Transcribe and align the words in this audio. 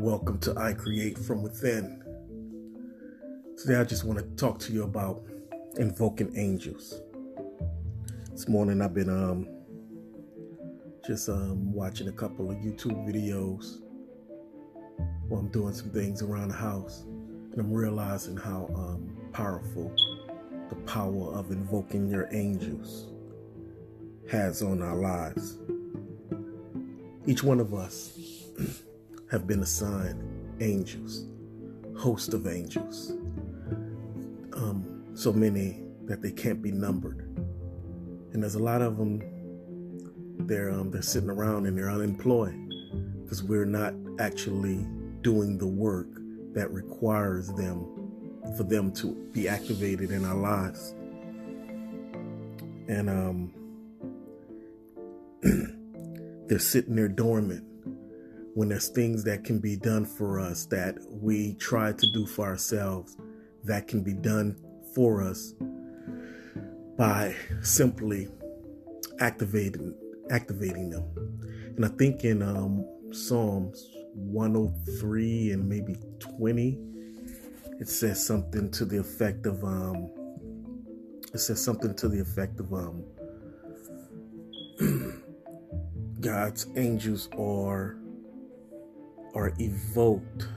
Welcome 0.00 0.38
to 0.38 0.56
I 0.56 0.72
Create 0.72 1.18
from 1.18 1.42
Within. 1.42 2.02
Today, 3.58 3.76
I 3.76 3.84
just 3.84 4.04
want 4.04 4.18
to 4.18 4.24
talk 4.42 4.58
to 4.60 4.72
you 4.72 4.84
about 4.84 5.22
invoking 5.76 6.32
angels. 6.38 7.02
This 8.32 8.48
morning, 8.48 8.80
I've 8.80 8.94
been 8.94 9.10
um, 9.10 9.46
just 11.06 11.28
um, 11.28 11.74
watching 11.74 12.08
a 12.08 12.12
couple 12.12 12.50
of 12.50 12.56
YouTube 12.56 13.06
videos 13.06 13.82
while 15.28 15.40
I'm 15.40 15.48
doing 15.48 15.74
some 15.74 15.90
things 15.90 16.22
around 16.22 16.48
the 16.48 16.54
house, 16.54 17.02
and 17.02 17.58
I'm 17.58 17.70
realizing 17.70 18.38
how 18.38 18.70
um, 18.74 19.14
powerful 19.34 19.94
the 20.70 20.76
power 20.90 21.34
of 21.34 21.50
invoking 21.50 22.08
your 22.08 22.26
angels 22.32 23.08
has 24.30 24.62
on 24.62 24.80
our 24.80 24.96
lives. 24.96 25.58
Each 27.26 27.42
one 27.42 27.60
of 27.60 27.74
us 27.74 28.18
have 29.30 29.46
been 29.46 29.60
assigned 29.60 30.22
angels, 30.60 31.24
host 31.96 32.34
of 32.34 32.46
angels. 32.46 33.12
Um, 34.52 35.04
so 35.14 35.32
many 35.32 35.82
that 36.04 36.20
they 36.20 36.32
can't 36.32 36.60
be 36.60 36.72
numbered. 36.72 37.20
And 38.32 38.42
there's 38.42 38.56
a 38.56 38.62
lot 38.62 38.82
of 38.82 38.96
them. 38.96 39.22
They're 40.46 40.70
um, 40.70 40.90
they're 40.90 41.02
sitting 41.02 41.30
around 41.30 41.66
and 41.66 41.76
they're 41.76 41.90
unemployed 41.90 42.56
because 43.22 43.42
we're 43.42 43.64
not 43.64 43.94
actually 44.18 44.84
doing 45.22 45.58
the 45.58 45.66
work 45.66 46.08
that 46.54 46.70
requires 46.72 47.48
them 47.52 47.86
for 48.56 48.64
them 48.64 48.90
to 48.92 49.14
be 49.32 49.48
activated 49.48 50.10
in 50.10 50.24
our 50.24 50.34
lives. 50.34 50.94
And 52.88 53.08
um, 53.08 53.52
they're 56.48 56.58
sitting 56.58 56.96
there 56.96 57.06
dormant 57.06 57.64
when 58.54 58.68
there's 58.68 58.88
things 58.88 59.24
that 59.24 59.44
can 59.44 59.58
be 59.58 59.76
done 59.76 60.04
for 60.04 60.40
us 60.40 60.66
that 60.66 60.96
we 61.08 61.54
try 61.54 61.92
to 61.92 62.12
do 62.12 62.26
for 62.26 62.46
ourselves 62.46 63.16
that 63.64 63.86
can 63.86 64.02
be 64.02 64.14
done 64.14 64.56
for 64.94 65.22
us 65.22 65.54
by 66.96 67.34
simply 67.62 68.28
activating 69.20 69.94
activating 70.30 70.90
them. 70.90 71.04
And 71.76 71.84
I 71.84 71.88
think 71.88 72.24
in 72.24 72.42
um, 72.42 72.84
Psalms 73.12 73.88
103 74.14 75.52
and 75.52 75.68
maybe 75.68 75.96
20, 76.18 76.78
it 77.80 77.88
says 77.88 78.24
something 78.24 78.70
to 78.72 78.84
the 78.84 78.98
effect 78.98 79.46
of 79.46 79.64
um, 79.64 80.10
it 81.32 81.38
says 81.38 81.62
something 81.62 81.94
to 81.94 82.08
the 82.08 82.20
effect 82.20 82.58
of 82.60 82.72
um, 82.72 83.04
God's 86.20 86.66
angels 86.76 87.28
are 87.38 87.99
are 89.40 89.52
evoked 89.58 90.48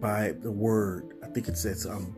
by 0.00 0.32
the 0.42 0.50
word. 0.50 1.12
I 1.22 1.28
think 1.28 1.48
it 1.48 1.58
says 1.58 1.86
um, 1.86 2.16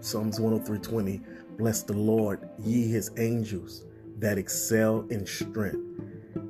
Psalms 0.00 0.38
103:20, 0.38 1.58
bless 1.58 1.82
the 1.82 1.92
Lord, 1.92 2.48
ye 2.60 2.86
his 2.88 3.10
angels 3.18 3.84
that 4.18 4.38
excel 4.38 5.04
in 5.10 5.26
strength, 5.26 5.78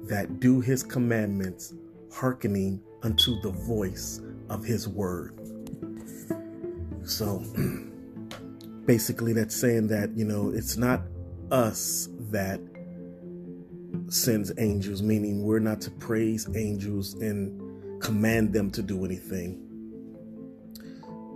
that 0.09 0.39
do 0.39 0.61
his 0.61 0.83
commandments, 0.83 1.75
hearkening 2.13 2.83
unto 3.03 3.41
the 3.41 3.51
voice 3.51 4.21
of 4.51 4.63
his 4.65 4.87
word. 4.87 5.39
So 7.05 7.43
basically 8.87 9.33
that's 9.33 9.57
saying 9.57 9.89
that, 9.89 10.15
you 10.15 10.27
know, 10.27 10.51
it's 10.51 10.77
not 10.77 11.03
us 11.51 12.09
that 12.31 12.61
sends 14.09 14.53
angels, 14.59 15.03
meaning 15.03 15.43
we're 15.43 15.59
not 15.59 15.81
to 15.83 15.91
praise 15.91 16.47
angels 16.55 17.15
and 17.15 17.62
command 18.03 18.53
them 18.53 18.71
to 18.73 18.83
do 18.83 19.05
anything. 19.05 19.69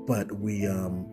But 0.06 0.30
we 0.32 0.66
um 0.66 1.06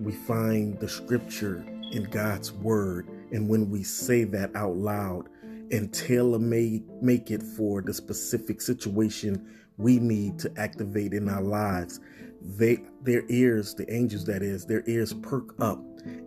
we 0.00 0.12
find 0.12 0.78
the 0.80 0.88
scripture 0.88 1.64
in 1.92 2.04
God's 2.04 2.52
word, 2.52 3.08
and 3.32 3.48
when 3.48 3.70
we 3.70 3.82
say 3.82 4.24
that 4.24 4.54
out 4.54 4.76
loud 4.76 5.28
and 5.70 5.92
tailor 5.92 6.38
make 6.38 6.84
make 7.02 7.30
it 7.30 7.42
for 7.42 7.82
the 7.82 7.92
specific 7.92 8.60
situation 8.60 9.52
we 9.78 9.98
need 9.98 10.38
to 10.38 10.50
activate 10.56 11.12
in 11.12 11.28
our 11.28 11.42
lives, 11.42 12.00
they 12.40 12.82
their 13.02 13.24
ears, 13.28 13.74
the 13.74 13.92
angels 13.92 14.24
that 14.26 14.42
is, 14.42 14.64
their 14.66 14.84
ears 14.86 15.12
perk 15.12 15.54
up, 15.60 15.78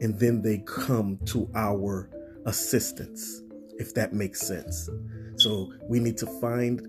and 0.01 0.19
then 0.19 0.41
they 0.41 0.59
come 0.59 1.17
to 1.25 1.49
our 1.55 2.09
assistance, 2.45 3.41
if 3.77 3.93
that 3.93 4.13
makes 4.13 4.41
sense. 4.41 4.89
So 5.37 5.73
we 5.83 5.99
need 5.99 6.17
to 6.17 6.25
find 6.41 6.85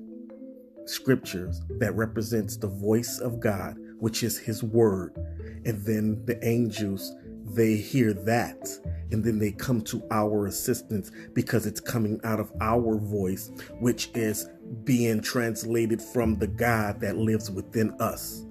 scriptures 0.91 1.63
that 1.79 1.95
represents 1.95 2.57
the 2.57 2.69
voice 2.69 3.19
of 3.19 3.41
God, 3.41 3.77
which 3.99 4.23
is 4.23 4.39
his 4.39 4.63
word. 4.63 5.15
And 5.65 5.85
then 5.85 6.25
the 6.27 6.43
angels, 6.47 7.15
they 7.47 7.77
hear 7.77 8.13
that 8.13 8.69
and 9.13 9.25
then 9.25 9.39
they 9.39 9.51
come 9.51 9.81
to 9.83 10.03
our 10.11 10.47
assistance 10.47 11.11
because 11.35 11.67
it's 11.67 11.81
coming 11.81 12.21
out 12.25 12.39
of 12.39 12.53
our 12.61 12.97
voice, 12.97 13.51
which 13.81 14.11
is 14.15 14.49
being 14.85 15.21
translated 15.21 16.01
from 16.01 16.39
the 16.39 16.47
God 16.47 17.01
that 17.01 17.17
lives 17.17 17.51
within 17.51 17.91
us. 18.01 18.45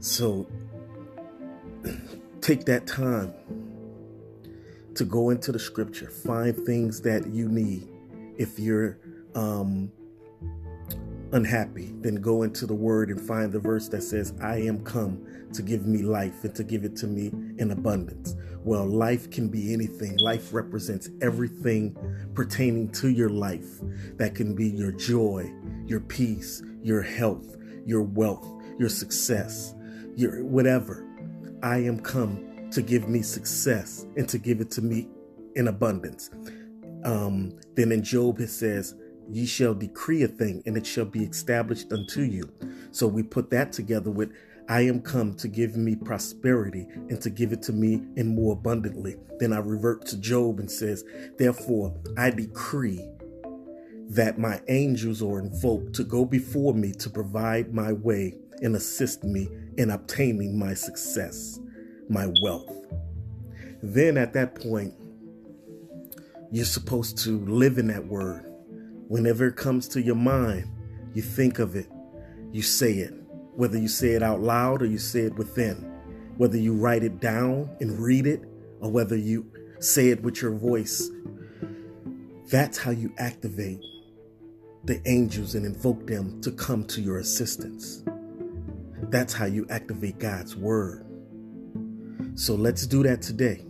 So 0.00 0.48
take 2.40 2.64
that 2.64 2.86
time 2.86 3.32
to 4.96 5.04
go 5.04 5.30
into 5.30 5.52
the 5.52 5.58
scripture, 5.58 6.10
find 6.10 6.56
things 6.66 7.00
that 7.02 7.26
you 7.28 7.48
need. 7.48 7.88
If 8.36 8.58
you're 8.58 8.98
um, 9.34 9.92
unhappy, 11.34 11.92
then 12.00 12.14
go 12.14 12.44
into 12.44 12.64
the 12.64 12.74
word 12.74 13.10
and 13.10 13.20
find 13.20 13.52
the 13.52 13.58
verse 13.58 13.88
that 13.88 14.02
says, 14.02 14.32
I 14.40 14.58
am 14.58 14.84
come 14.84 15.26
to 15.52 15.62
give 15.62 15.84
me 15.84 16.02
life 16.02 16.44
and 16.44 16.54
to 16.54 16.62
give 16.62 16.84
it 16.84 16.96
to 16.96 17.08
me 17.08 17.32
in 17.58 17.72
abundance. 17.72 18.36
Well, 18.62 18.86
life 18.86 19.30
can 19.30 19.48
be 19.48 19.74
anything. 19.74 20.16
Life 20.18 20.54
represents 20.54 21.10
everything 21.20 21.96
pertaining 22.34 22.90
to 22.92 23.10
your 23.10 23.28
life. 23.28 23.80
That 24.16 24.36
can 24.36 24.54
be 24.54 24.68
your 24.68 24.92
joy, 24.92 25.52
your 25.84 26.00
peace, 26.00 26.62
your 26.82 27.02
health, 27.02 27.56
your 27.84 28.02
wealth, 28.02 28.48
your 28.78 28.88
success, 28.88 29.74
your 30.14 30.44
whatever. 30.44 31.04
I 31.62 31.78
am 31.78 31.98
come 31.98 32.70
to 32.70 32.80
give 32.80 33.08
me 33.08 33.22
success 33.22 34.06
and 34.16 34.28
to 34.28 34.38
give 34.38 34.60
it 34.60 34.70
to 34.72 34.82
me 34.82 35.08
in 35.56 35.66
abundance. 35.68 36.30
Um, 37.04 37.58
then 37.74 37.92
in 37.92 38.02
Job, 38.02 38.40
it 38.40 38.48
says, 38.48 38.94
Ye 39.30 39.46
shall 39.46 39.74
decree 39.74 40.22
a 40.22 40.28
thing, 40.28 40.62
and 40.66 40.76
it 40.76 40.86
shall 40.86 41.04
be 41.04 41.24
established 41.24 41.92
unto 41.92 42.22
you. 42.22 42.50
So 42.90 43.06
we 43.06 43.22
put 43.22 43.50
that 43.50 43.72
together 43.72 44.10
with, 44.10 44.32
I 44.68 44.82
am 44.82 45.02
come 45.02 45.34
to 45.34 45.48
give 45.48 45.76
me 45.76 45.94
prosperity 45.94 46.86
and 47.10 47.20
to 47.20 47.30
give 47.30 47.52
it 47.52 47.62
to 47.62 47.72
me 47.72 48.02
in 48.16 48.34
more 48.34 48.54
abundantly. 48.54 49.16
Then 49.38 49.52
I 49.52 49.58
revert 49.58 50.06
to 50.06 50.16
Job 50.16 50.58
and 50.58 50.70
says, 50.70 51.04
Therefore 51.36 51.94
I 52.16 52.30
decree 52.30 53.06
that 54.08 54.38
my 54.38 54.60
angels 54.68 55.22
are 55.22 55.38
invoked 55.38 55.94
to 55.94 56.04
go 56.04 56.24
before 56.24 56.74
me 56.74 56.92
to 56.92 57.10
provide 57.10 57.74
my 57.74 57.92
way 57.92 58.34
and 58.62 58.76
assist 58.76 59.24
me 59.24 59.48
in 59.76 59.90
obtaining 59.90 60.58
my 60.58 60.72
success, 60.72 61.58
my 62.08 62.32
wealth. 62.42 62.70
Then 63.82 64.16
at 64.16 64.32
that 64.34 64.54
point, 64.54 64.94
you're 66.50 66.64
supposed 66.64 67.18
to 67.18 67.44
live 67.46 67.78
in 67.78 67.88
that 67.88 68.06
word 68.06 68.46
Whenever 69.08 69.46
it 69.46 69.56
comes 69.56 69.88
to 69.88 70.02
your 70.02 70.14
mind, 70.14 70.66
you 71.14 71.22
think 71.22 71.58
of 71.58 71.76
it, 71.76 71.88
you 72.52 72.62
say 72.62 72.92
it, 72.94 73.12
whether 73.54 73.78
you 73.78 73.88
say 73.88 74.12
it 74.12 74.22
out 74.22 74.40
loud 74.40 74.82
or 74.82 74.86
you 74.86 74.98
say 74.98 75.20
it 75.20 75.36
within, 75.36 75.76
whether 76.36 76.56
you 76.56 76.74
write 76.74 77.02
it 77.02 77.20
down 77.20 77.68
and 77.80 77.98
read 77.98 78.26
it, 78.26 78.42
or 78.80 78.90
whether 78.90 79.16
you 79.16 79.50
say 79.78 80.08
it 80.08 80.22
with 80.22 80.40
your 80.42 80.52
voice. 80.52 81.10
That's 82.50 82.78
how 82.78 82.90
you 82.90 83.12
activate 83.18 83.80
the 84.84 85.00
angels 85.06 85.54
and 85.54 85.64
invoke 85.64 86.06
them 86.06 86.40
to 86.42 86.50
come 86.52 86.84
to 86.84 87.00
your 87.00 87.18
assistance. 87.18 88.04
That's 89.10 89.32
how 89.32 89.46
you 89.46 89.66
activate 89.70 90.18
God's 90.18 90.56
word. 90.56 91.06
So 92.34 92.54
let's 92.54 92.86
do 92.86 93.02
that 93.02 93.22
today. 93.22 93.64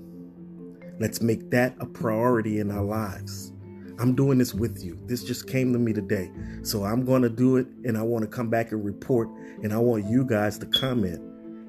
Let's 0.99 1.21
make 1.21 1.51
that 1.51 1.77
a 1.81 1.87
priority 1.87 2.61
in 2.61 2.71
our 2.71 2.85
lives. 2.85 3.54
I'm 3.99 4.15
doing 4.15 4.39
this 4.39 4.55
with 4.55 4.83
you. 4.83 4.99
This 5.07 5.23
just 5.25 5.49
came 5.49 5.73
to 5.73 5.79
me 5.79 5.93
today. 5.93 6.31
So 6.63 6.85
I'm 6.85 7.05
going 7.05 7.23
to 7.23 7.29
do 7.29 7.57
it 7.57 7.67
and 7.85 7.97
I 7.97 8.03
want 8.03 8.25
to 8.25 8.29
come 8.29 8.51
back 8.51 8.73
and 8.73 8.85
report. 8.85 9.29
And 9.63 9.73
I 9.73 9.79
want 9.79 10.07
you 10.07 10.25
guys 10.25 10.59
to 10.59 10.67
comment 10.67 11.21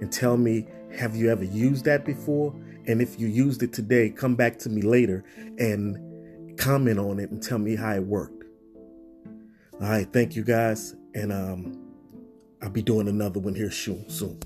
and 0.02 0.12
tell 0.12 0.38
me 0.38 0.68
have 0.98 1.16
you 1.16 1.30
ever 1.30 1.44
used 1.44 1.86
that 1.86 2.06
before? 2.06 2.56
And 2.88 3.02
if 3.02 3.20
you 3.20 3.28
used 3.28 3.64
it 3.64 3.74
today, 3.74 4.10
come 4.10 4.36
back 4.36 4.58
to 4.60 4.70
me 4.70 4.82
later 4.82 5.24
and 5.58 6.58
comment 6.58 7.00
on 7.00 7.20
it 7.20 7.32
and 7.32 7.42
tell 7.42 7.58
me 7.58 7.76
how 7.76 7.94
it 7.94 8.04
worked. 8.04 8.44
All 9.82 9.90
right. 9.90 10.12
Thank 10.12 10.36
you 10.36 10.44
guys. 10.44 10.96
And 11.14 11.32
um, 11.32 11.86
I'll 12.62 12.70
be 12.70 12.82
doing 12.82 13.08
another 13.08 13.40
one 13.40 13.56
here 13.56 13.72
soon. 13.72 14.10
soon. 14.10 14.40